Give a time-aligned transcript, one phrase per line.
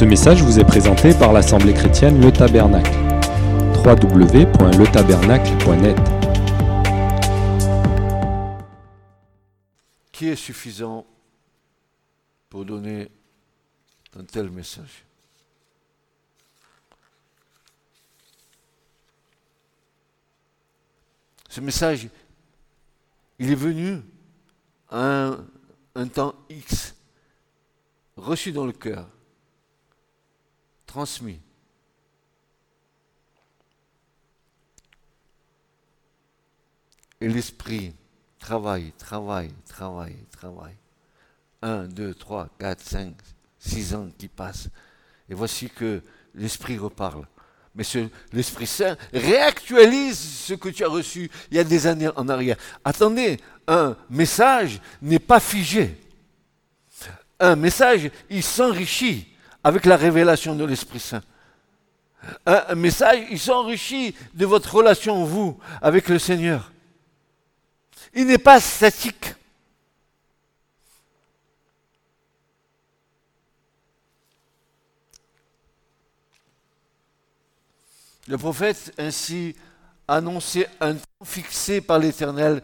[0.00, 2.90] Ce message vous est présenté par l'Assemblée chrétienne Le Tabernacle.
[3.84, 5.98] www.letabernacle.net
[10.10, 11.04] Qui est suffisant
[12.48, 13.10] pour donner
[14.18, 15.04] un tel message?
[21.50, 22.08] Ce message,
[23.38, 24.00] il est venu
[24.88, 25.46] à un,
[25.94, 26.94] un temps X,
[28.16, 29.06] reçu dans le cœur,
[30.90, 31.38] transmis.
[37.20, 37.94] Et l'esprit
[38.40, 40.76] travaille, travaille, travaille, travaille.
[41.62, 43.14] Un, deux, trois, quatre, cinq,
[43.56, 44.68] six ans qui passent.
[45.28, 46.02] Et voici que
[46.34, 47.24] l'esprit reparle.
[47.76, 47.84] Mais
[48.32, 52.56] l'Esprit Saint réactualise ce que tu as reçu il y a des années en arrière.
[52.84, 53.38] Attendez,
[53.68, 55.96] un message n'est pas figé.
[57.38, 59.28] Un message, il s'enrichit
[59.62, 61.22] avec la révélation de l'Esprit Saint.
[62.46, 66.72] Un, message, il s'enrichit de votre relation, vous, avec le Seigneur.
[68.14, 69.34] Il n'est pas statique.
[78.28, 79.56] Le prophète ainsi
[80.06, 82.62] annonçait un temps fixé par l'Éternel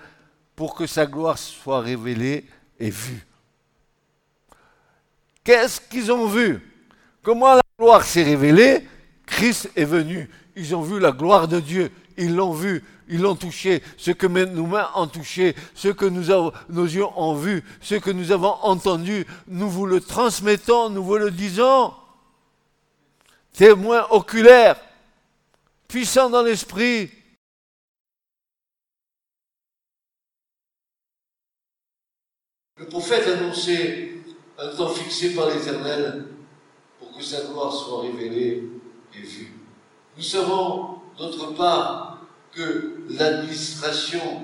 [0.54, 2.44] pour que sa gloire soit révélée
[2.78, 3.26] et vue.
[5.42, 6.75] Qu'est-ce qu'ils ont vu?
[7.26, 8.86] Comment la gloire s'est révélée
[9.26, 10.30] Christ est venu.
[10.54, 11.90] Ils ont vu la gloire de Dieu.
[12.16, 12.84] Ils l'ont vu.
[13.08, 13.82] Ils l'ont touché.
[13.96, 18.30] Ce que nos mains ont touché, ce que nos yeux ont vu, ce que nous
[18.30, 21.92] avons entendu, nous vous le transmettons, nous vous le disons.
[23.54, 24.80] Témoin oculaire,
[25.88, 27.10] puissant dans l'esprit.
[32.76, 34.12] Le prophète annonçait
[34.58, 36.35] un temps fixé par l'Éternel
[37.16, 38.64] que sa gloire soit révélée
[39.14, 39.52] et vue.
[40.16, 44.42] Nous savons, d'autre part, que l'administration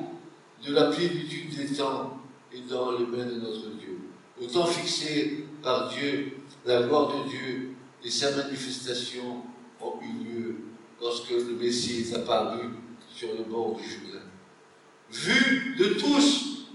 [0.64, 2.18] de la plénitude des temps
[2.52, 3.98] est dans les mains de notre Dieu.
[4.40, 7.74] Au temps fixé par Dieu, la gloire de Dieu
[8.04, 9.42] et sa manifestation
[9.80, 10.56] ont eu lieu
[11.00, 12.68] lorsque le Messie est apparu
[13.14, 14.24] sur le bord du Jourdain.
[15.10, 16.66] Vu de tous,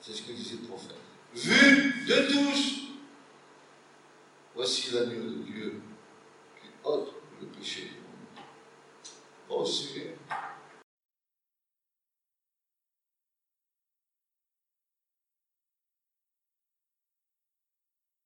[0.00, 0.96] c'est ce que disait le prophète,
[1.34, 2.85] vu de tous,
[4.56, 5.82] voici l'agneau de Dieu
[6.60, 8.46] qui ôte le péché du monde.
[9.50, 9.64] Oh.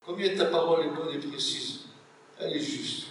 [0.06, 1.86] Combien ta parole est bonne et précise
[2.38, 3.08] Elle est juste.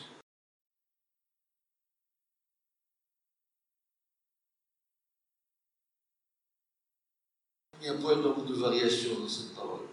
[7.81, 9.87] Il n'y a point nombre de variations dans cette parole.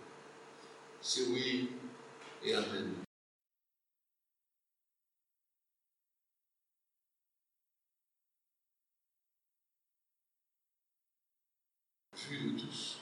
[1.01, 1.71] C'est oui
[2.43, 3.06] et amen.
[12.17, 12.97] Vu de tous.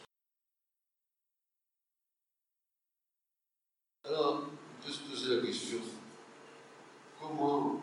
[4.05, 5.79] Alors, on peut se poser la question
[7.19, 7.81] comment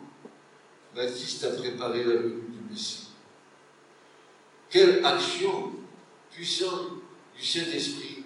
[0.94, 3.08] Baptiste a préparé la venue du Messie?
[4.70, 5.72] Quelle action
[6.30, 7.00] puissante
[7.34, 8.24] du Saint-Esprit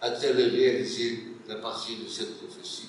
[0.00, 2.88] a-t-elle réalisé à partir de cette prophétie?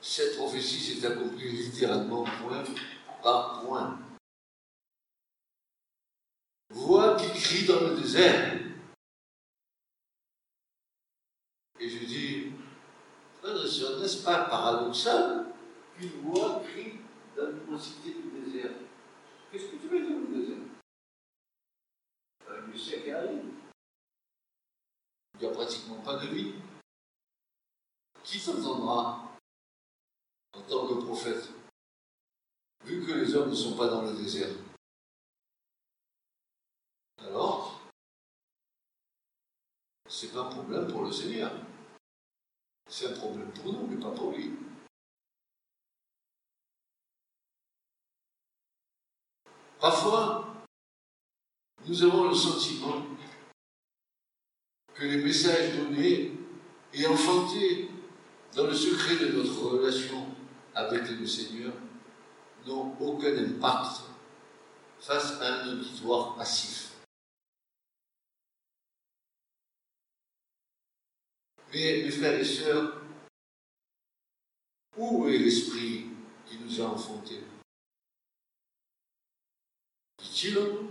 [0.00, 2.64] Cette prophétie s'est accomplie littéralement point
[3.22, 3.98] par point.
[6.70, 8.60] Voix qui crie dans le désert.
[11.80, 12.52] Et je dis,
[13.40, 15.46] frères et sœurs, n'est-ce pas paradoxal
[15.96, 17.00] qu'une voix crie
[17.36, 18.72] dans l'immensité du désert?
[19.50, 20.58] Qu'est-ce que tu veux dire le désert?
[22.48, 23.42] Un sait qui arrive.
[25.34, 26.54] Il n'y a pratiquement pas de vie.
[28.22, 29.32] Qui t'entendra
[30.52, 31.48] en tant que prophète
[32.84, 34.54] Vu que les hommes ne sont pas dans le désert?
[37.18, 37.80] Alors,
[40.10, 41.52] c'est pas un problème pour le Seigneur.
[42.88, 44.50] C'est un problème pour nous, mais pas pour lui.
[49.78, 50.52] Parfois,
[51.86, 53.06] nous avons le sentiment
[54.92, 56.32] que les messages donnés
[56.92, 57.88] et enfantés
[58.54, 60.26] dans le secret de notre relation
[60.74, 61.72] avec le Seigneur
[62.66, 64.02] n'ont aucun impact
[64.98, 66.89] face à un auditoire passif.
[71.72, 73.00] Mais mes frères et sœurs,
[74.96, 76.06] où est l'esprit
[76.46, 77.44] qui nous a enfantés?
[80.18, 80.58] Dit-il.
[80.58, 80.90] En nous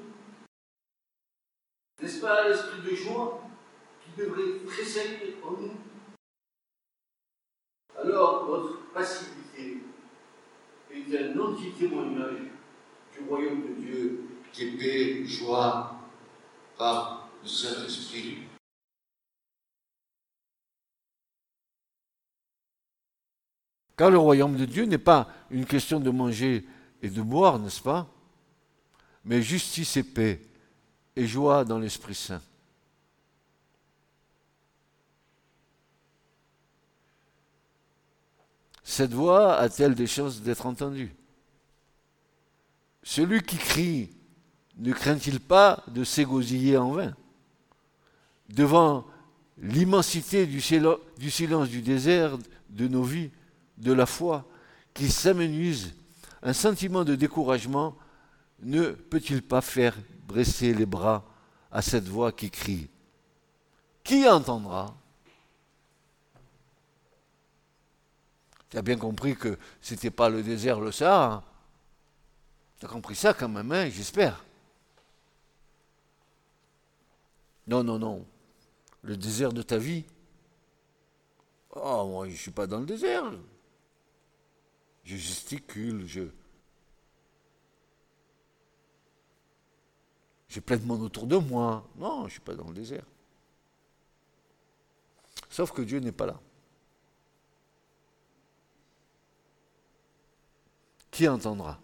[2.01, 3.43] N'est-ce pas l'esprit de joie
[4.03, 5.73] qui devrait tressaillir en nous?
[8.93, 9.77] Passivité
[10.91, 12.39] est un anti-témoignage
[13.13, 15.95] du royaume de Dieu qui est paix, joie
[16.77, 18.48] par le Saint-Esprit.
[23.99, 26.65] Car le royaume de Dieu n'est pas une question de manger
[27.01, 28.07] et de boire, n'est-ce pas
[29.25, 30.39] Mais justice et paix
[31.17, 32.41] et joie dans l'Esprit Saint.
[38.85, 41.13] Cette voix a-t-elle des chances d'être entendue?
[43.03, 44.11] Celui qui crie
[44.77, 47.13] ne craint-il pas de s'égosiller en vain?
[48.47, 49.05] Devant
[49.57, 52.37] l'immensité du, silence du désert
[52.69, 53.31] de nos vies,
[53.79, 54.45] de la foi,
[54.93, 55.93] qui s'amenuise,
[56.41, 57.95] un sentiment de découragement
[58.61, 59.95] ne peut-il pas faire
[60.27, 61.25] dresser les bras
[61.71, 62.89] à cette voix qui crie
[64.03, 64.95] Qui entendra?
[68.69, 71.43] Tu as bien compris que ce n'était pas le désert, le Sahara.
[72.79, 74.43] Tu as compris ça quand même, hein, j'espère.
[77.67, 78.25] Non, non, non.
[79.01, 80.05] Le désert de ta vie.
[81.71, 83.31] Oh, moi, je ne suis pas dans le désert.
[85.09, 86.21] Je gesticule, je.
[90.47, 91.83] J'ai plein de monde autour de moi.
[91.95, 93.05] Non, je ne suis pas dans le désert.
[95.49, 96.39] Sauf que Dieu n'est pas là.
[101.09, 101.81] Qui entendra?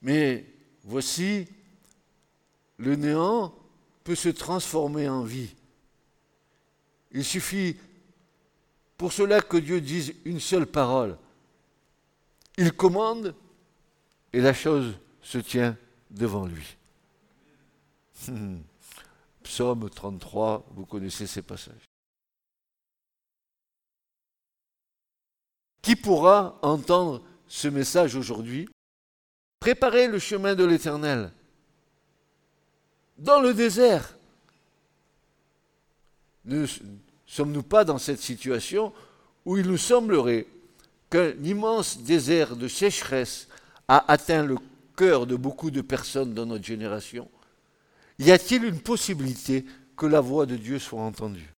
[0.00, 0.44] Mais
[0.82, 1.46] voici,
[2.78, 3.54] le néant
[4.02, 5.54] peut se transformer en vie.
[7.12, 7.76] Il suffit
[9.02, 11.18] pour cela que Dieu dise une seule parole.
[12.56, 13.34] Il commande
[14.32, 15.76] et la chose se tient
[16.08, 16.76] devant lui.
[19.42, 21.82] Psaume 33, vous connaissez ces passages.
[25.82, 28.68] Qui pourra entendre ce message aujourd'hui?
[29.58, 31.32] Préparez le chemin de l'Éternel
[33.18, 34.16] dans le désert.
[36.44, 36.66] Ne
[37.32, 38.92] sommes-nous pas dans cette situation
[39.46, 40.46] où il nous semblerait
[41.08, 43.48] qu'un immense désert de sécheresse
[43.88, 44.58] a atteint le
[44.96, 47.30] cœur de beaucoup de personnes dans notre génération?
[48.18, 49.64] Y a-t-il une possibilité
[49.96, 51.54] que la voix de Dieu soit entendue?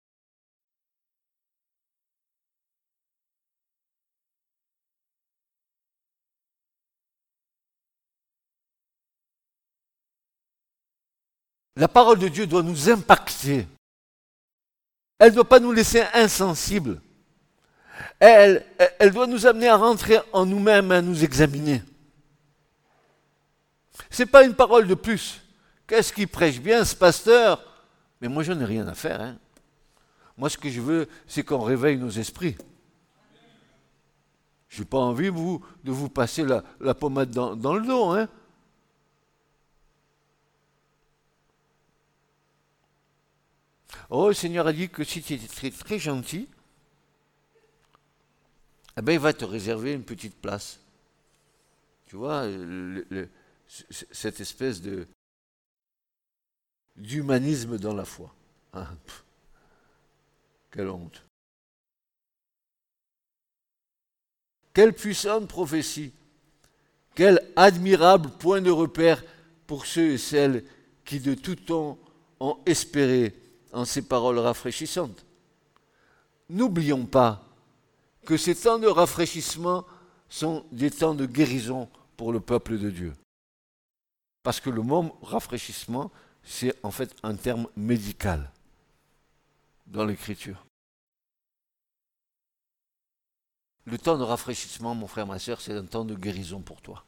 [11.76, 13.66] La parole de Dieu doit nous impacter.
[15.24, 17.00] Elle ne doit pas nous laisser insensibles.
[18.20, 18.62] Elle,
[19.10, 21.82] doit nous amener à rentrer en nous-mêmes, à nous examiner.
[24.10, 25.40] Ce n'est pas une parole de plus.
[25.86, 27.64] Qu'est-ce qui prêche bien ce pasteur?
[28.20, 29.18] Mais moi, je n'ai rien à faire.
[29.22, 29.38] Hein.
[30.36, 32.58] Moi, ce que je veux, c'est qu'on réveille nos esprits.
[34.68, 38.10] Je n'ai pas envie, vous, de vous passer la, pommade dans, dans le dos.
[38.10, 38.28] Hein.
[44.10, 46.48] Oh, le Seigneur a dit que si tu es très, gentil,
[48.96, 50.80] eh ben, il va te réserver une petite place.
[52.06, 52.46] Tu vois,
[54.10, 54.82] cette espèce
[56.96, 58.34] d'humanisme dans la foi.
[58.72, 58.88] Hein.
[60.70, 61.24] Quelle honte.
[64.72, 66.12] Quelle puissante prophétie.
[67.14, 69.22] Quel admirable point de repère
[69.66, 70.64] pour ceux et celles
[71.04, 71.98] qui de tout temps
[72.40, 73.34] ont espéré
[73.74, 75.26] en ces paroles rafraîchissantes.
[76.48, 77.44] N'oublions pas
[78.24, 79.84] que ces temps de rafraîchissement
[80.28, 83.12] sont des temps de guérison pour le peuple de Dieu.
[84.42, 86.10] Parce que le mot rafraîchissement,
[86.42, 88.50] c'est en fait un terme médical
[89.86, 90.64] dans l'Écriture.
[93.86, 97.04] Le temps de rafraîchissement, mon frère, ma soeur, c'est un temps de guérison pour toi.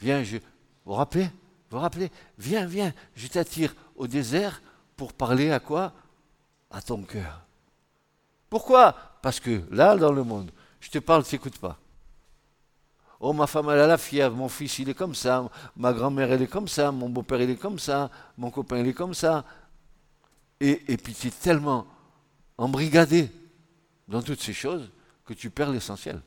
[0.00, 0.38] Viens, je...
[0.84, 1.24] Vous rappelez?
[1.24, 2.10] Vous vous rappelez?
[2.38, 4.62] Viens, viens, je t'attire au désert
[4.96, 5.92] pour parler à quoi?
[6.70, 7.42] À ton cœur.
[8.48, 8.94] Pourquoi?
[9.22, 11.78] Parce que là, dans le monde, je te parle, tu n'écoutes pas.
[13.20, 16.32] Oh, ma femme, elle a la fièvre, mon fils, il est comme ça, ma grand-mère,
[16.32, 19.14] elle est comme ça, mon beau-père, il est comme ça, mon copain, il est comme
[19.14, 19.44] ça.
[20.60, 21.86] Et, et puis tu es tellement
[22.58, 23.30] embrigadé
[24.08, 24.90] dans toutes ces choses
[25.24, 26.20] que tu perds l'essentiel.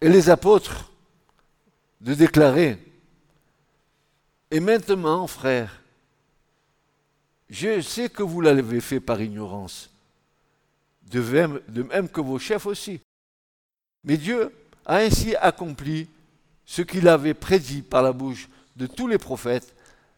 [0.00, 0.90] Et les apôtres
[2.00, 2.78] de déclarer,
[4.50, 5.80] et maintenant, frères,
[7.48, 9.90] je sais que vous l'avez fait par ignorance,
[11.10, 13.00] de même, de même que vos chefs aussi.
[14.04, 14.52] Mais Dieu
[14.86, 16.08] a ainsi accompli
[16.66, 19.74] ce qu'il avait prédit par la bouche de tous les prophètes,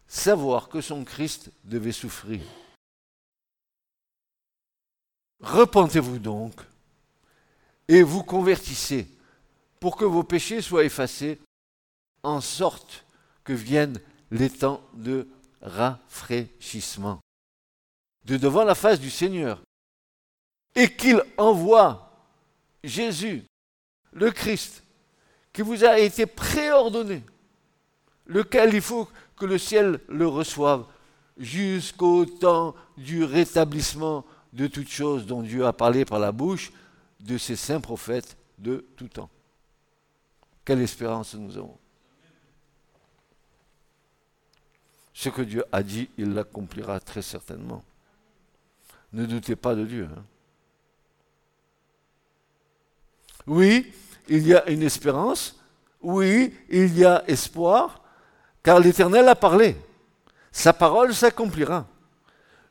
[0.08, 2.42] savoir que son Christ devait souffrir.
[5.40, 6.54] Repentez-vous donc
[7.88, 9.08] et vous convertissez
[9.80, 11.40] pour que vos péchés soient effacés,
[12.22, 13.04] en sorte
[13.44, 15.28] que viennent les temps de
[15.62, 17.20] rafraîchissement
[18.26, 19.62] de devant la face du Seigneur
[20.74, 22.10] et qu'il envoie
[22.84, 23.44] Jésus,
[24.12, 24.82] le Christ,
[25.52, 27.22] qui vous a été préordonné,
[28.26, 30.84] lequel il faut que le ciel le reçoive
[31.38, 36.72] jusqu'au temps du rétablissement de toutes choses dont Dieu a parlé par la bouche
[37.20, 39.30] de ses saints prophètes de tout temps.
[40.66, 41.78] Quelle espérance nous avons.
[45.14, 47.84] Ce que Dieu a dit, il l'accomplira très certainement.
[49.12, 50.08] Ne doutez pas de Dieu.
[50.12, 50.24] Hein.
[53.46, 53.92] Oui,
[54.28, 55.56] il y a une espérance.
[56.02, 58.02] Oui, il y a espoir,
[58.64, 59.76] car l'Éternel a parlé.
[60.50, 61.86] Sa parole s'accomplira.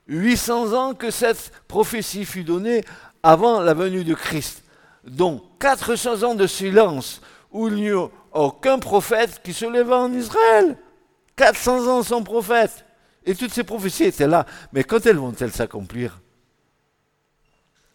[0.08, 2.84] 800 ans que cette prophétie fut donnée
[3.24, 4.64] avant la venue de Christ,
[5.06, 7.22] dont 400 ans de silence
[7.56, 10.78] où il n'y a aucun prophète qui se leva en Israël.
[11.38, 12.86] 400 ans sans prophète.
[13.26, 14.46] Et toutes ces prophéties étaient là.
[14.74, 16.20] Mais quand elles vont-elles s'accomplir?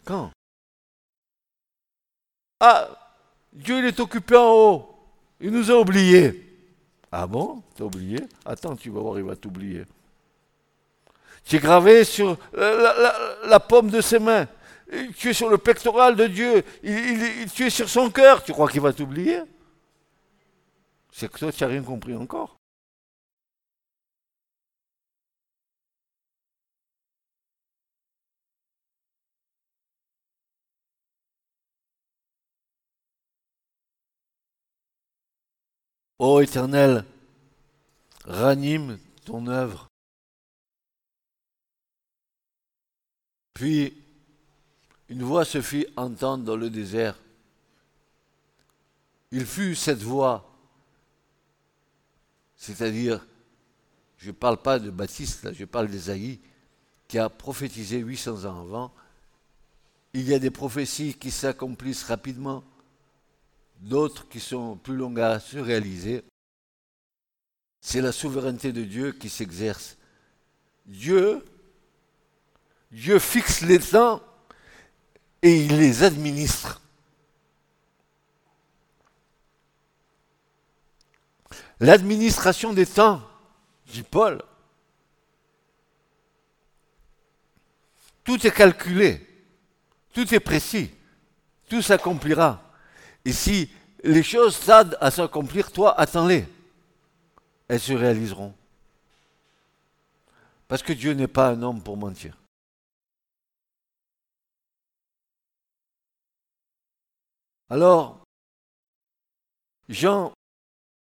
[0.03, 0.31] Quand?
[2.59, 2.89] Ah,
[3.53, 4.95] Dieu il est occupé en haut.
[5.39, 6.47] Il nous a oubliés.
[7.11, 7.61] Ah bon?
[7.75, 8.19] T'as oublié?
[8.43, 9.83] Attends, tu vas voir, il va t'oublier.
[11.43, 14.47] Tu gravé sur la, pomme de ses mains.
[15.17, 16.63] Tu es sur le pectoral de Dieu.
[17.53, 18.43] tu es sur son cœur.
[18.43, 19.41] Tu crois qu'il va t'oublier?
[21.11, 22.57] C'est que toi, tu n'as rien compris encore.
[36.19, 37.03] Ô Éternel,
[38.25, 39.87] ranime ton œuvre.
[43.53, 44.00] Puis
[45.11, 47.19] une voix se fit entendre dans le désert.
[49.31, 50.49] Il fut cette voix,
[52.55, 53.27] c'est-à-dire,
[54.17, 56.39] je ne parle pas de Baptiste, je parle d'Ésaïe,
[57.09, 58.93] qui a prophétisé 800 ans avant.
[60.13, 62.63] Il y a des prophéties qui s'accomplissent rapidement,
[63.81, 66.23] d'autres qui sont plus longues à se réaliser.
[67.81, 69.97] C'est la souveraineté de Dieu qui s'exerce.
[70.85, 71.43] Dieu,
[72.93, 74.21] Dieu fixe les temps
[75.41, 76.81] et il les administre.
[81.79, 83.21] L'administration des temps,
[83.87, 84.41] dit Paul,
[88.23, 89.27] tout est calculé,
[90.13, 90.91] tout est précis,
[91.67, 92.61] tout s'accomplira.
[93.25, 93.71] Et si
[94.03, 96.45] les choses tardent à s'accomplir, toi, attends-les.
[97.67, 98.53] Elles se réaliseront.
[100.67, 102.37] Parce que Dieu n'est pas un homme pour mentir.
[107.71, 108.21] Alors,
[109.89, 110.33] Jean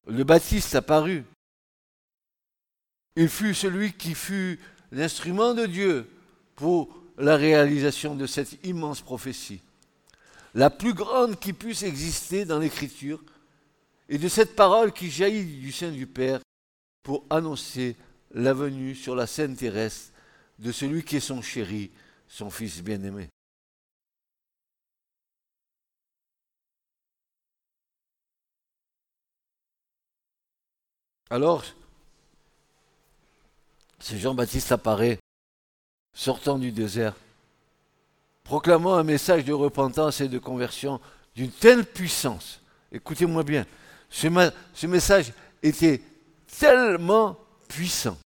[0.07, 1.25] le Baptiste apparut.
[3.17, 4.61] Il fut celui qui fut
[4.93, 6.09] l'instrument de Dieu
[6.55, 9.63] pour la réalisation de cette immense prophétie
[10.55, 13.23] la plus grande qui puisse exister dans l'Écriture,
[14.09, 16.41] et de cette parole qui jaillit du sein du Père
[17.03, 17.97] pour annoncer
[18.33, 20.13] la venue sur la scène terrestre
[20.59, 21.91] de celui qui est son chéri,
[22.27, 23.29] son Fils bien-aimé.
[31.31, 31.65] Alors,
[34.01, 35.19] ce Jean-Baptiste apparaît,
[36.13, 37.15] sortant du désert,
[38.43, 41.01] proclamant un message de repentance et de conversion
[41.37, 42.61] d'une telle puissance.
[42.91, 43.65] Écoutez-moi bien,
[44.11, 44.27] ce,
[44.87, 45.33] message
[45.63, 46.03] était
[46.59, 48.19] tellement puissant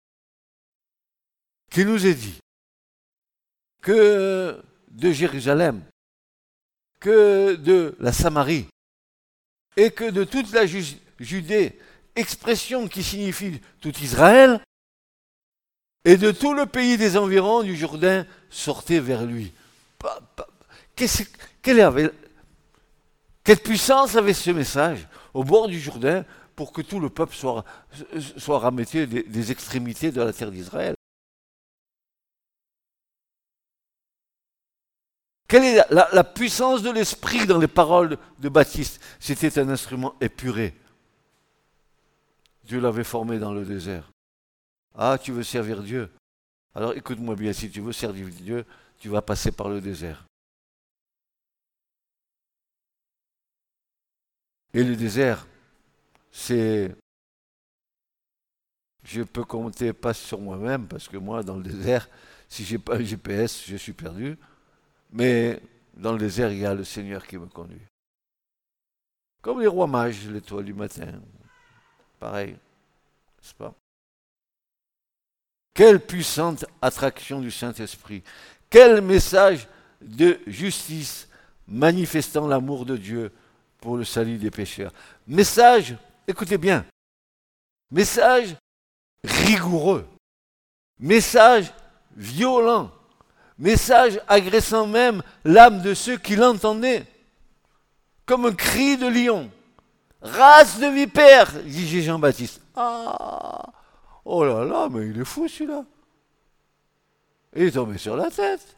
[1.71, 2.39] qu'il nous est dit
[3.81, 5.83] que de Jérusalem,
[7.01, 8.69] que de la Samarie
[9.77, 11.81] et que de toute la Judée,
[12.17, 14.61] expression qui signifie tout Israël,
[16.05, 19.53] et de tout le pays des environs du Jourdain sortait vers lui.
[21.63, 22.13] Quelle,
[23.45, 26.25] quelle puissance avait ce message au bord du Jourdain
[26.57, 27.65] pour que tout le peuple soit,
[28.37, 30.95] soit des, extrémités de la terre d'Israël?
[35.49, 39.01] Quelle est la, puissance de l'esprit dans les paroles de Baptiste?
[39.21, 40.75] C'était un instrument épuré.
[42.73, 44.11] Dieu l'avait formé dans le désert.
[44.95, 46.11] Ah, tu veux servir Dieu
[46.75, 48.65] Alors écoute-moi bien, si tu veux servir Dieu,
[48.99, 50.25] tu vas passer par le désert.
[54.73, 55.47] Et le désert,
[56.31, 56.97] c'est
[59.05, 62.09] Je peux compter pas sur moi-même parce que moi, dans le désert,
[62.49, 64.39] si j'ai pas un GPS, je suis perdu.
[65.11, 65.61] Mais
[65.93, 67.87] dans le désert, il y a le Seigneur qui me conduit.
[69.43, 71.21] Comme les rois mages, l'étoile du matin.
[72.23, 73.75] Pareil, n'est-ce pas?
[75.75, 78.23] Quelle puissante attraction du Saint-Esprit.
[78.71, 79.67] Quel message
[80.01, 81.27] de justice
[81.67, 83.33] manifestant l'amour de Dieu
[83.81, 84.93] pour le salut des pécheurs.
[85.27, 85.97] Message,
[86.29, 86.87] écoutez bien,
[87.91, 88.55] message
[89.25, 90.07] rigoureux,
[91.01, 91.73] message
[92.17, 92.93] violent,
[93.59, 97.05] message agressant même l'âme de ceux qui l'entendaient,
[98.27, 99.51] comme un cri de lion.
[100.23, 102.61] Race de vipère, dit Jean-Baptiste.
[102.77, 103.73] Ah,
[104.25, 105.85] oh là là, mais il est fou celui-là.
[107.57, 108.77] Il est tombé sur la tête.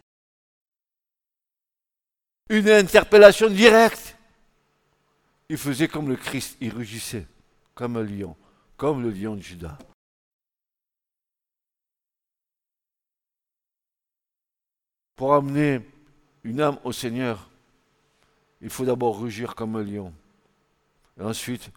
[2.48, 4.16] Une interpellation directe.
[5.50, 7.26] Il faisait comme le Christ, il rugissait,
[7.74, 8.34] comme un lion,
[8.78, 9.76] comme le lion de Judas.
[15.14, 15.80] Pour amener
[16.42, 17.48] une âme au Seigneur,
[18.62, 20.12] il faut d'abord rugir comme un lion.
[21.18, 21.70] Et ensuite,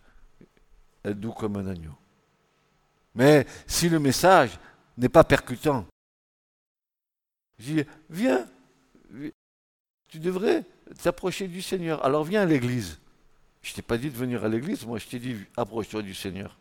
[1.04, 1.96] être doux comme un agneau.
[3.16, 4.60] Mais si le message
[4.98, 5.86] n'est pas percutant,
[7.60, 8.48] je dis, viens,
[10.08, 10.64] tu devrais
[11.02, 12.04] t'approcher du Seigneur.
[12.06, 13.00] Alors viens à l'église.
[13.62, 16.58] Je t'ai pas dit de venir à l'église, moi je t'ai dit, approche-toi du Seigneur.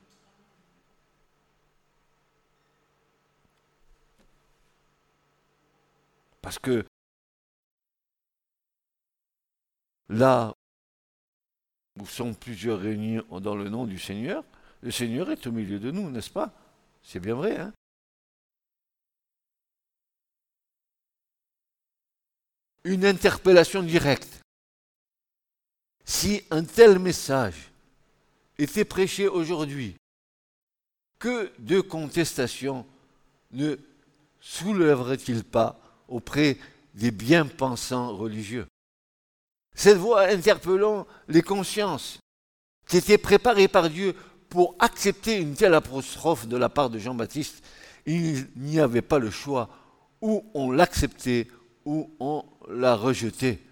[6.41, 6.85] Parce que
[10.09, 10.55] là
[11.99, 14.45] où sont plusieurs réunis dans le nom du Seigneur,
[14.83, 16.53] le Seigneur est au milieu de nous, n'est-ce pas?
[17.03, 17.73] C'est bien vrai, hein?
[22.85, 24.41] Une interpellation directe.
[26.05, 27.73] Si un tel message
[28.59, 29.97] était prêché aujourd'hui,
[31.19, 32.87] que de contestations
[33.51, 33.77] ne
[34.41, 36.59] soulèverait-il pas auprès
[36.95, 38.67] des bien-pensants religieux?
[39.77, 42.19] Cette voix interpellant les consciences,
[42.89, 44.17] qui était préparée par Dieu
[44.49, 47.65] pour accepter une telle apostrophe de la part de Jean-Baptiste,
[48.07, 49.69] il n'y avait pas le choix.
[50.21, 51.47] Ou on l'acceptait,
[51.85, 53.63] ou on l'a rejeté.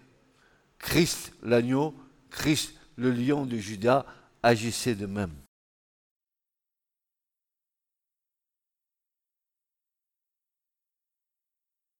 [0.79, 1.95] Christ l'agneau,
[2.31, 4.07] Christ le lion de Judas
[4.43, 5.35] agissait de même.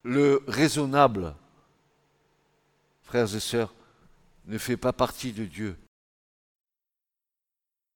[0.05, 1.35] le raisonnable,
[3.03, 3.75] frères et sœurs,
[4.47, 5.77] ne fait pas partie de Dieu.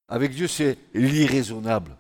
[0.09, 1.97] Avec Dieu, c'est l'irraisonnable.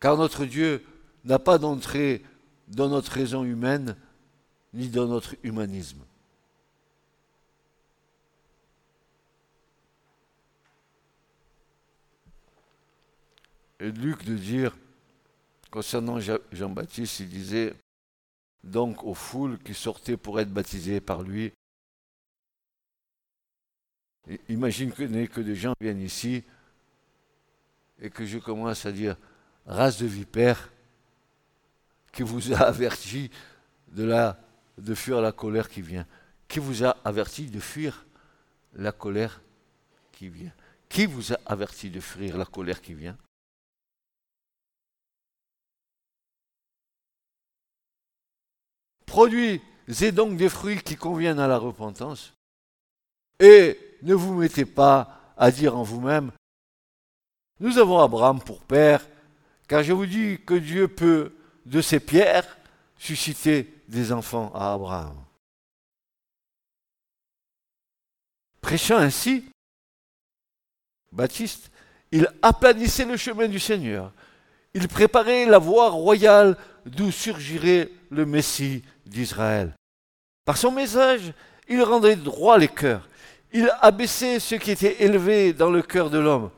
[0.00, 0.84] Car notre Dieu
[1.24, 2.22] n'a pas d'entrée
[2.68, 3.96] dans notre raison humaine,
[4.72, 6.04] ni dans notre humanisme.
[13.80, 14.76] Et Luc de dire,
[15.70, 16.18] Concernant
[16.52, 17.74] Jean-Baptiste, il disait
[18.68, 21.52] donc aux foules qui sortaient pour être baptisées par lui,
[24.48, 26.44] imagine que, que des gens viennent ici
[28.00, 29.16] et que je commence à dire
[29.66, 30.70] race de vipère
[32.12, 33.30] qui vous a averti
[33.88, 34.38] de, la,
[34.76, 36.06] de fuir la colère qui vient.
[36.46, 38.06] Qui vous a averti de fuir
[38.74, 39.40] la colère
[40.12, 40.52] qui vient.
[40.88, 43.16] Qui vous a averti de fuir la colère qui vient?
[49.08, 52.34] Produisez donc des fruits qui conviennent à la repentance.
[53.40, 56.30] Et ne vous mettez pas à dire en vous-même,
[57.60, 59.04] nous avons Abraham pour père,
[59.66, 61.32] car je vous dis que Dieu peut,
[61.66, 62.58] de ces pierres,
[62.98, 65.16] susciter des enfants à Abraham.
[68.60, 69.44] Prêchant ainsi,
[71.10, 71.70] Baptiste,
[72.12, 74.12] il aplanissait le chemin du Seigneur.
[74.74, 76.56] Il préparait la voie royale
[76.88, 79.74] d'où surgirait le Messie d'Israël.
[80.44, 81.32] Par son message,
[81.68, 83.08] il rendait droit les cœurs.
[83.52, 86.50] Il abaissait ce qui était élevé dans le cœur de l'homme.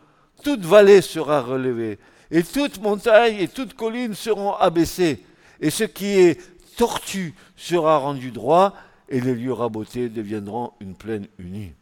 [0.43, 1.99] Toute vallée sera relevée,
[2.31, 5.25] et toute montagne et toute colline seront abaissées,
[5.61, 6.41] et ce qui est
[6.77, 8.75] tortu sera rendu droit,
[9.09, 11.73] et les lieux rabotés deviendront une plaine unie.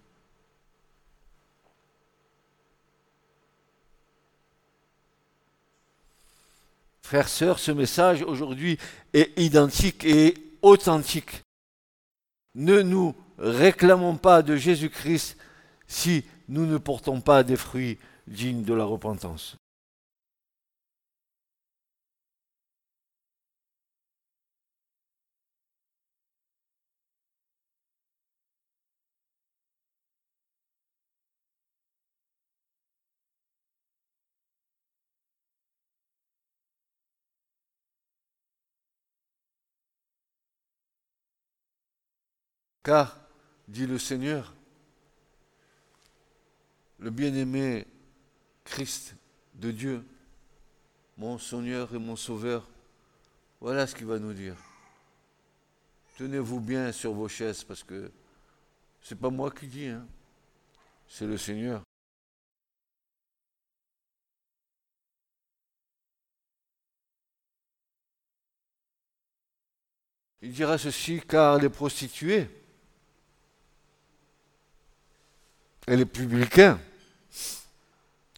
[7.09, 8.77] Frères, sœurs, ce message aujourd'hui
[9.15, 11.41] est identique et authentique.
[12.55, 15.39] Ne nous réclamons pas de Jésus-Christ
[15.87, 19.57] si nous ne portons pas des fruits dignes de la repentance.
[42.89, 43.21] Car,
[43.69, 44.55] dit le Seigneur,
[46.99, 47.87] le bien-aimé
[48.65, 49.15] Christ
[49.53, 50.03] de Dieu,
[51.19, 52.67] mon Seigneur et mon Sauveur,
[53.61, 54.57] voilà ce qu'il va nous dire.
[56.17, 58.11] Tenez-vous bien sur vos chaises parce que
[59.03, 60.07] c'est pas moi qui dis, hein.
[61.07, 61.83] c'est le Seigneur.
[70.41, 72.58] Il dira ceci car les prostituées
[75.89, 76.79] et les publicains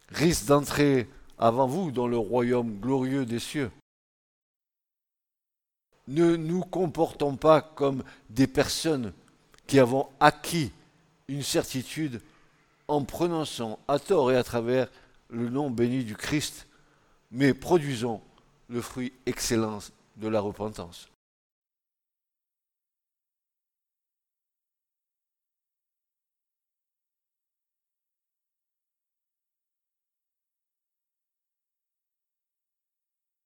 [0.09, 3.71] risquent d'entrer avant vous dans le royaume glorieux des cieux.
[6.07, 9.13] Ne nous comportons pas comme des personnes
[9.67, 10.71] qui avons acquis
[11.27, 12.21] une certitude
[12.87, 14.87] en prononçant à tort et à travers
[15.29, 16.67] le nom béni du Christ,
[17.31, 18.21] mais produisons
[18.69, 19.79] le fruit excellent
[20.17, 21.10] de la repentance.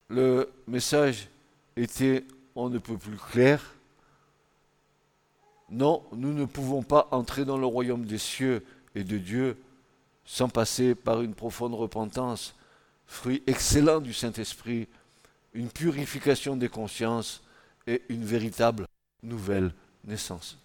[0.10, 1.30] Le message
[1.76, 2.24] était
[2.56, 3.76] on ne peut plus clair.
[5.70, 8.64] Non, nous ne pouvons pas entrer dans le royaume des cieux
[8.94, 9.58] et de Dieu
[10.26, 12.56] sans passer par une profonde repentance,
[13.06, 14.88] fruit excellent du Saint-Esprit,
[15.54, 17.44] une purification des consciences
[17.88, 18.88] et une véritable
[19.22, 20.58] nouvelle naissance.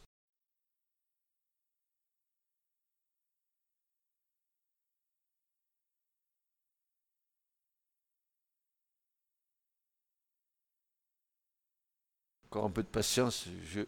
[12.50, 13.82] Encore un peu de patience, je,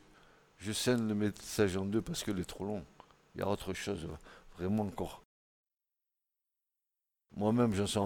[0.59, 2.85] je scène le message en deux parce qu'il est trop long.
[3.35, 4.07] Il y a autre chose,
[4.57, 5.25] vraiment encore.
[7.37, 7.98] Moi-même, j'en suis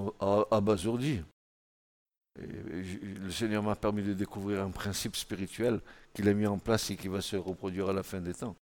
[0.51, 1.23] abasourdi.
[2.37, 5.81] Le Seigneur m'a permis de découvrir un principe spirituel
[6.15, 8.57] qu'il a mis en place et qui va se reproduire à la fin des temps.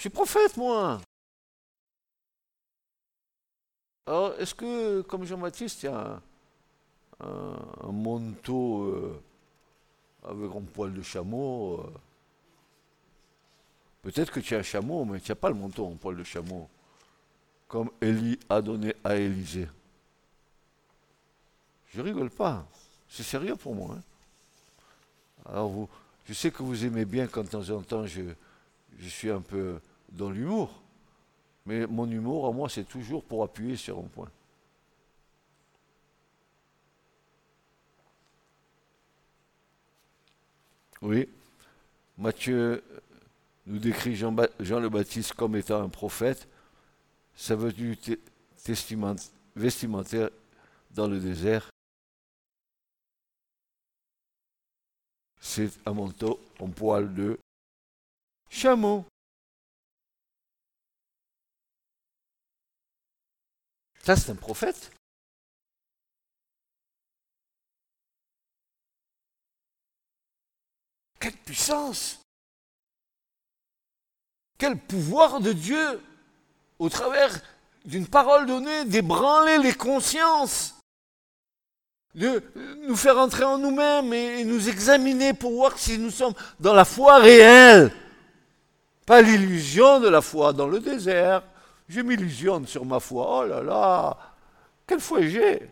[0.00, 0.98] Je suis prophète, moi.
[4.06, 6.22] Alors, est-ce que, comme Jean-Baptiste, il y a
[7.20, 9.22] un, manteau euh,
[10.22, 11.92] avec un poil de chameau euh?
[14.00, 16.24] Peut-être que tu as un chameau, mais tu n'as pas le manteau en poil de
[16.24, 16.66] chameau,
[17.68, 19.68] comme Élie a donné à Élisée.
[21.92, 22.66] Je rigole pas,
[23.06, 23.96] c'est sérieux pour moi.
[23.98, 24.02] Hein.
[25.44, 25.90] Alors vous,
[26.24, 28.22] je sais que vous aimez bien quand de temps en temps je,
[28.98, 29.78] je suis un peu
[30.10, 30.82] dans l'humour.
[31.66, 34.30] Mais mon humour, à moi, c'est toujours pour appuyer sur un point.
[41.02, 41.28] Oui,
[42.18, 42.84] Matthieu
[43.66, 46.46] nous décrit Jean, le Baptiste comme étant un prophète.
[47.48, 47.96] Veut dire
[49.56, 50.28] vestimentaire
[50.90, 51.70] dans le désert.
[55.40, 57.38] C'est un manteau en poil de
[58.50, 59.06] chameau.
[64.04, 64.90] Ça, c'est un prophète.
[71.18, 72.20] Quelle puissance.
[74.58, 76.00] Quel pouvoir de Dieu
[76.78, 77.40] au travers
[77.84, 80.74] d'une parole donnée d'ébranler les consciences,
[82.14, 82.42] de
[82.86, 86.84] nous faire entrer en nous-mêmes et nous examiner pour voir si nous sommes dans la
[86.84, 87.92] foi réelle,
[89.06, 91.42] pas l'illusion de la foi dans le désert,
[91.90, 93.40] je m'illusionne sur ma foi.
[93.40, 94.16] Oh là là,
[94.86, 95.70] quelle foi j'ai?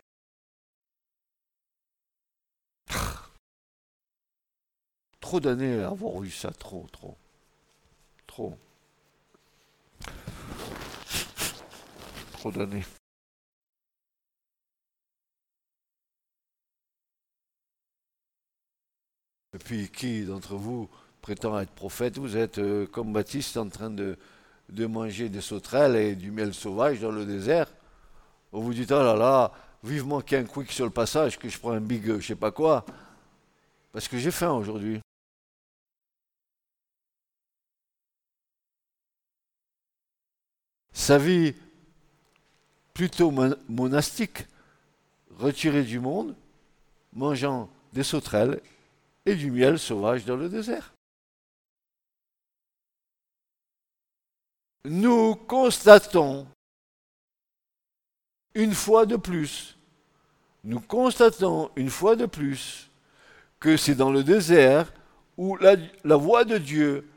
[5.21, 7.17] Trop d'années à avoir eu ça, trop, trop,
[8.27, 8.57] trop.
[12.33, 12.85] Trop d'années.
[19.55, 20.89] Et puis, qui d'entre vous
[21.21, 24.17] prétend être prophète Vous êtes euh, comme Baptiste en train de,
[24.69, 27.69] de manger des sauterelles et du miel sauvage dans le désert.
[28.53, 29.53] Vous vous dites, oh là là,
[29.83, 32.27] vivement qu'il y ait un quick sur le passage, que je prends un big je
[32.27, 32.85] sais pas quoi.
[33.93, 35.01] Parce que j'ai faim aujourd'hui.
[40.93, 41.55] Sa vie
[42.93, 43.33] plutôt
[43.69, 44.47] monastique,
[45.39, 46.35] retirée du monde,
[47.13, 48.61] mangeant des sauterelles
[49.25, 50.93] et du miel sauvage dans le désert.
[54.85, 56.47] Nous constatons
[58.55, 59.77] une fois de plus,
[60.65, 62.91] nous constatons une fois de plus
[63.61, 64.93] que c'est dans le désert
[65.37, 67.09] où la, voix de Dieu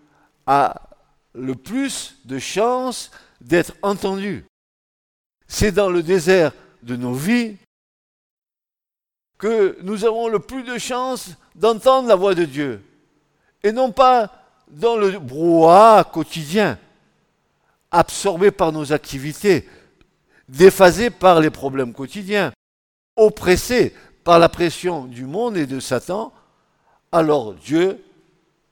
[0.46, 0.90] a
[1.34, 4.46] le plus de chances d'être entendus.
[5.48, 7.58] C'est dans le désert de nos vies
[9.38, 12.84] que nous avons le plus de chances d'entendre la voix de Dieu.
[13.64, 14.32] Et non pas
[14.68, 16.78] dans le brouhaha quotidien,
[17.92, 19.68] absorbé par nos activités,
[20.48, 22.52] déphasé par les problèmes quotidiens,
[23.16, 26.34] oppressé par la pression du monde et de Satan,
[27.12, 28.04] alors Dieu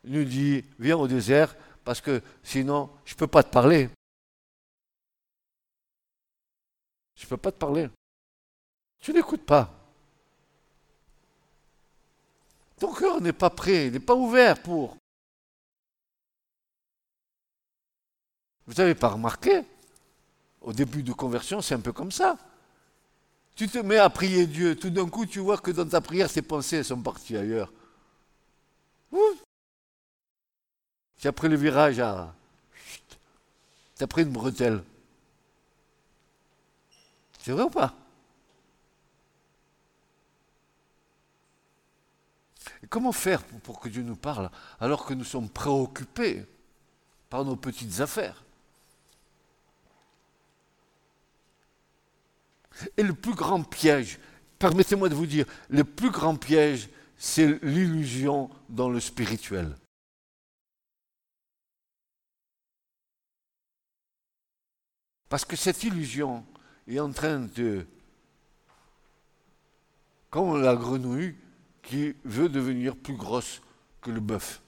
[0.05, 3.89] nous dit, viens au désert, parce que sinon, je ne peux pas te parler.
[7.15, 7.89] Je ne peux pas te parler.
[8.99, 9.73] Tu n'écoutes pas.
[12.79, 14.95] Ton cœur n'est pas prêt, n'est pas ouvert pour.
[18.69, 19.63] Vous n'avez pas remarqué
[20.61, 22.37] Au début de conversion, c'est un peu comme ça.
[23.55, 26.31] Tu te mets à prier Dieu, tout d'un coup, tu vois que dans ta prière,
[26.31, 27.73] tes pensées sont parties ailleurs.
[31.17, 32.35] Tu as pris le virage à.
[33.97, 34.83] Tu as pris une bretelle.
[37.39, 37.95] C'est vrai ou pas
[42.83, 46.45] Et comment faire pour que Dieu nous parle alors que nous sommes préoccupés
[47.31, 48.43] par nos petites affaires
[52.97, 54.19] Et le plus grand piège,
[54.57, 59.75] permettez-moi de vous dire, le plus grand piège, c'est l'illusion dans le spirituel.
[65.27, 66.43] Parce que cette illusion
[66.87, 67.85] est en train de,
[70.29, 71.35] comme la grenouille
[71.83, 73.61] qui veut devenir plus grosse
[74.01, 74.61] que le bœuf.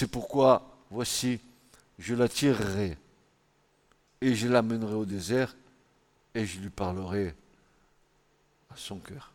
[0.00, 1.38] C'est pourquoi, voici,
[1.98, 2.96] je la tirerai
[4.22, 5.54] et je l'amènerai au désert
[6.32, 7.36] et je lui parlerai
[8.70, 9.30] à son cœur.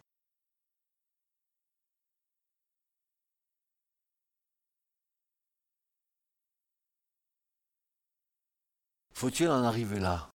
[9.13, 10.31] Faut-il en arriver là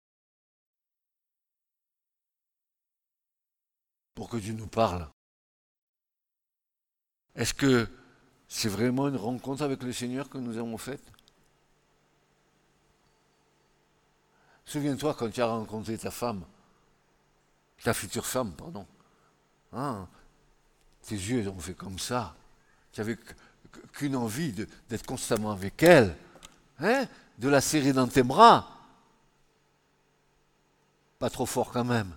[4.14, 5.10] pour que Dieu nous parle?
[7.34, 7.90] Est-ce que
[8.48, 11.04] c'est vraiment une rencontre avec le Seigneur que nous avons faite.
[14.66, 16.44] Souviens-toi quand tu as rencontré ta femme,
[17.84, 18.86] ta future femme, pardon.
[19.74, 20.08] Hein,
[21.04, 22.36] tes yeux ont fait comme ça.
[22.92, 23.18] Tu n'avais
[23.94, 26.16] qu'une envie d'être constamment avec elle,
[26.80, 27.06] hein,
[27.38, 28.70] de la serrer dans tes bras.
[31.20, 32.14] Pas trop fort quand même.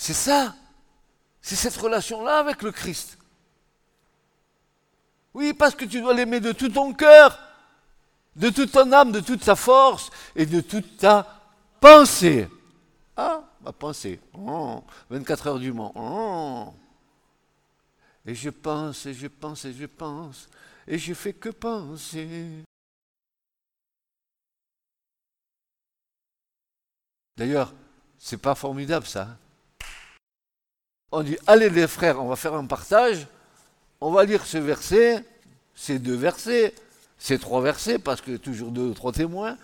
[0.00, 0.56] C'est ça.
[1.42, 3.18] C'est cette relation-là avec le Christ.
[5.34, 7.38] Oui, parce que tu dois l'aimer de tout ton cœur,
[8.34, 11.42] de toute ton âme, de toute sa force et de toute ta
[11.80, 12.48] pensée.
[13.14, 14.18] Ah, ma pensée.
[15.10, 15.92] 24 heures du Mans.
[15.94, 16.74] Oh.
[18.24, 20.48] Et je pense, et je pense, et je pense,
[20.86, 22.64] et je fais que penser.
[27.36, 27.74] D'ailleurs,
[28.18, 29.36] c'est pas formidable ça.
[31.12, 33.26] On dit, allez les frères, on va faire un partage,
[34.00, 35.24] on va lire ce verset,
[35.74, 36.74] ces deux versets,
[37.18, 39.56] ces trois versets, parce que toujours deux ou trois témoins.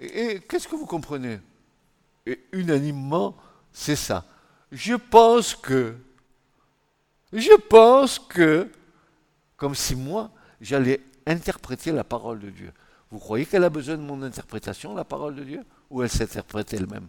[0.00, 1.38] Et, qu'est-ce que vous comprenez?
[2.26, 3.36] Et unanimement,
[3.72, 4.24] c'est ça.
[4.72, 5.94] Je pense que,
[7.32, 8.68] je pense que,
[9.56, 12.72] comme si moi, j'allais interpréter la parole de Dieu.
[13.10, 15.64] Vous croyez qu'elle a besoin de mon interprétation, la parole de Dieu?
[15.90, 17.08] Ou elle s'interprète elle-même?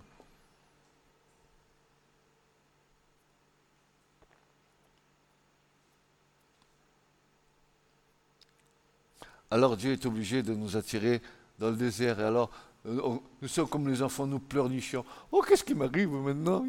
[9.52, 11.22] Alors Dieu est obligé de nous attirer
[11.60, 12.22] dans le désert.
[12.22, 12.50] Et alors,
[12.86, 15.06] euh, nous sommes comme les enfants, nous pleurnichons.
[15.32, 16.66] Oh, qu'est-ce qui m'arrive maintenant?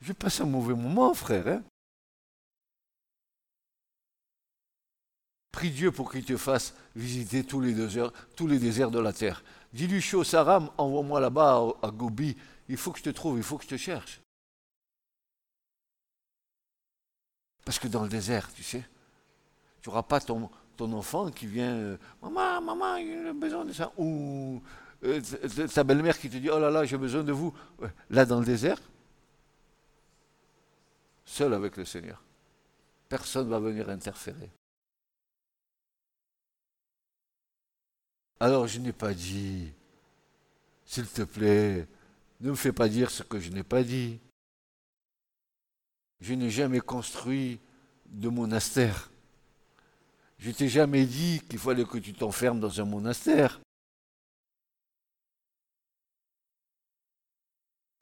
[0.00, 1.46] Je, passe un mauvais moment, frère.
[1.46, 1.62] Hein
[5.52, 9.12] Prie Dieu pour qu'il te fasse visiter tous les, déserts, tous les déserts de la
[9.12, 9.42] terre.
[9.72, 12.36] Dis-lui, chaud Saram, envoie-moi là-bas à Gobi.
[12.68, 14.20] Il faut que je te trouve, il faut que je te cherche.
[17.64, 18.84] Parce que dans le désert, tu sais,
[19.80, 23.72] tu n'auras pas ton, ton enfant qui vient, euh, maman, maman, il a besoin de
[23.72, 23.92] ça.
[23.96, 24.62] Ou
[25.04, 25.20] euh,
[25.72, 27.54] ta belle-mère qui te dit, oh là là, j'ai besoin de vous.
[28.10, 28.78] Là, dans le désert,
[31.24, 32.22] seul avec le Seigneur.
[33.08, 34.50] Personne ne va venir interférer.
[38.40, 39.72] Alors je n'ai pas dit,
[40.84, 41.86] s'il te plaît,
[42.40, 44.20] ne me fais pas dire ce que je n'ai pas dit.
[46.20, 47.58] Je n'ai jamais construit
[48.06, 49.10] de monastère.
[50.38, 53.60] Je t'ai jamais dit qu'il fallait que tu t'enfermes dans un monastère.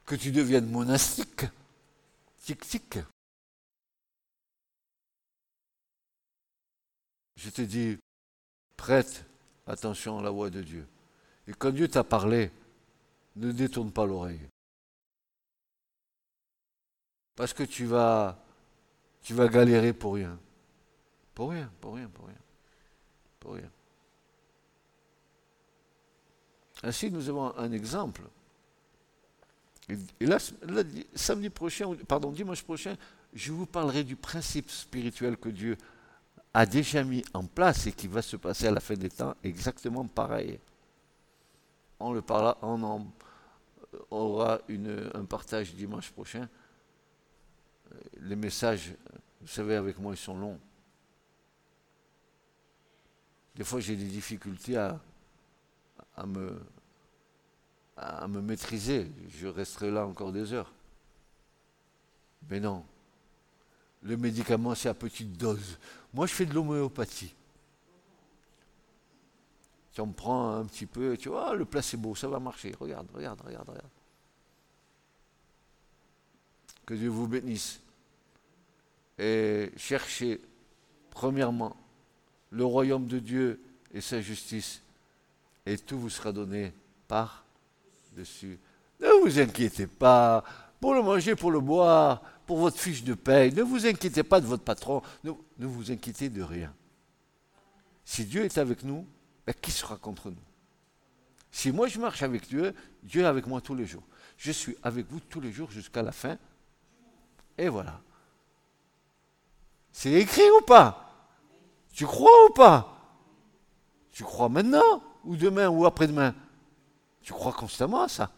[0.04, 1.46] Que tu deviennes monastique.
[2.38, 2.98] Tic-tic.
[7.36, 7.98] Je te dis,
[8.76, 9.24] prête
[9.66, 10.86] attention à la voix de Dieu.
[11.48, 12.50] Et quand Dieu t'a parlé,
[13.36, 14.48] ne détourne pas l'oreille.
[17.34, 18.38] Parce que tu vas,
[19.22, 20.38] tu vas galérer pour rien.
[21.36, 22.38] Pour rien, pour rien, pour rien.
[23.38, 23.70] Pour rien.
[26.82, 28.22] Ainsi, nous avons un exemple.
[30.18, 30.38] Et là,
[31.14, 32.96] samedi prochain, pardon, dimanche prochain,
[33.34, 35.76] je vous parlerai du principe spirituel que Dieu
[36.54, 39.36] a déjà mis en place et qui va se passer à la fin des temps
[39.44, 40.58] exactement pareil.
[42.00, 43.06] On le parlera, on en
[44.10, 44.62] aura
[45.12, 46.48] un partage dimanche prochain.
[48.22, 48.94] Les messages,
[49.42, 50.58] vous savez, avec moi, ils sont longs.
[53.56, 55.00] Des fois, j'ai des difficultés à,
[56.14, 56.60] à, me,
[57.96, 59.10] à me maîtriser.
[59.30, 60.70] Je resterai là encore des heures.
[62.50, 62.84] Mais non.
[64.02, 65.78] Le médicament, c'est à petite dose.
[66.12, 67.34] Moi, je fais de l'homéopathie.
[69.94, 72.74] Tu en prends un petit peu, tu vois, le placebo, ça va marcher.
[72.78, 73.90] Regarde, regarde, regarde, regarde.
[76.84, 77.80] Que Dieu vous bénisse.
[79.18, 80.42] Et cherchez,
[81.10, 81.74] premièrement,
[82.56, 83.60] le royaume de Dieu
[83.92, 84.82] et sa justice,
[85.66, 86.72] et tout vous sera donné
[87.06, 88.58] par-dessus.
[88.98, 90.42] Ne vous inquiétez pas
[90.80, 93.52] pour le manger, pour le boire, pour votre fiche de paye.
[93.52, 95.02] Ne vous inquiétez pas de votre patron.
[95.22, 96.72] Ne, vous inquiétez de rien.
[98.04, 99.06] Si Dieu est avec nous,
[99.46, 100.36] ben, qui sera contre nous?
[101.50, 104.04] Si moi je marche avec Dieu, Dieu est avec moi tous les jours.
[104.38, 106.38] Je suis avec vous tous les jours jusqu'à la fin.
[107.58, 108.00] Et voilà.
[109.92, 111.05] C'est écrit ou pas?
[111.96, 112.92] Tu crois ou pas?
[114.12, 116.34] Tu crois maintenant ou demain ou après-demain?
[117.22, 118.30] Tu crois constamment à ça?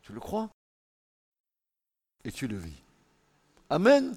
[0.00, 0.48] Tu le crois?
[2.24, 2.82] Et tu le vis.
[3.68, 4.14] Amen.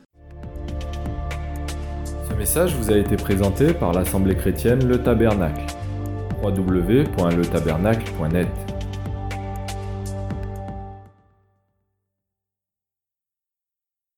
[2.29, 5.65] Ce message vous a été présenté par l'Assemblée chrétienne Le Tabernacle.
[6.41, 8.74] www.letabernacle.net